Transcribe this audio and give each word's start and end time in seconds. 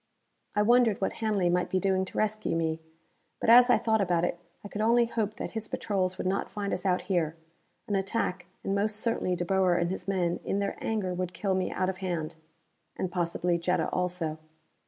I 0.55 0.63
wondered 0.63 0.99
what 0.99 1.13
Hanley 1.21 1.47
might 1.47 1.69
be 1.69 1.79
doing 1.79 2.05
to 2.05 2.17
rescue 2.17 2.55
me. 2.55 2.79
But 3.39 3.51
as 3.51 3.69
I 3.69 3.77
thought 3.77 4.01
about 4.01 4.25
it, 4.25 4.39
I 4.63 4.67
could 4.67 4.81
only 4.81 5.05
hope 5.05 5.35
that 5.35 5.51
his 5.51 5.67
patrols 5.67 6.17
would 6.17 6.25
not 6.25 6.49
find 6.49 6.73
us 6.73 6.87
out 6.87 7.03
here. 7.03 7.35
An 7.87 7.93
attack 7.95 8.47
and 8.63 8.73
most 8.73 8.95
certainly 8.95 9.35
De 9.35 9.45
Boer 9.45 9.75
and 9.75 9.91
his 9.91 10.07
men 10.07 10.39
in 10.43 10.57
their 10.57 10.75
anger 10.81 11.13
would 11.13 11.33
kill 11.35 11.53
me 11.53 11.69
out 11.71 11.87
of 11.87 11.99
hand. 11.99 12.33
And 12.97 13.11
possibly 13.11 13.59
Jetta 13.59 13.89
also. 13.89 14.39